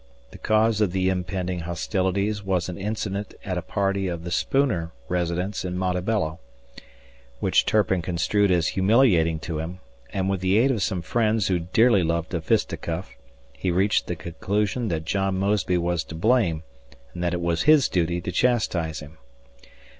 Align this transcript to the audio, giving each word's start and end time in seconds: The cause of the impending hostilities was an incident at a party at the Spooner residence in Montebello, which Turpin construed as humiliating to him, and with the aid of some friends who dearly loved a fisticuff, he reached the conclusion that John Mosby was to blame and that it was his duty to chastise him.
The 0.31 0.39
cause 0.39 0.81
of 0.81 0.93
the 0.93 1.09
impending 1.09 1.59
hostilities 1.59 2.41
was 2.43 2.69
an 2.69 2.77
incident 2.79 3.35
at 3.45 3.55
a 3.59 3.61
party 3.61 4.09
at 4.09 4.23
the 4.23 4.31
Spooner 4.31 4.91
residence 5.07 5.63
in 5.63 5.77
Montebello, 5.77 6.39
which 7.39 7.67
Turpin 7.67 8.01
construed 8.01 8.49
as 8.49 8.69
humiliating 8.69 9.37
to 9.41 9.59
him, 9.59 9.79
and 10.11 10.27
with 10.27 10.39
the 10.41 10.57
aid 10.57 10.71
of 10.71 10.81
some 10.81 11.03
friends 11.03 11.49
who 11.49 11.59
dearly 11.59 12.01
loved 12.01 12.33
a 12.33 12.41
fisticuff, 12.41 13.11
he 13.53 13.69
reached 13.69 14.07
the 14.07 14.15
conclusion 14.15 14.87
that 14.87 15.05
John 15.05 15.37
Mosby 15.37 15.77
was 15.77 16.03
to 16.05 16.15
blame 16.15 16.63
and 17.13 17.21
that 17.23 17.35
it 17.35 17.39
was 17.41 17.61
his 17.69 17.87
duty 17.87 18.19
to 18.21 18.31
chastise 18.31 19.01
him. 19.01 19.19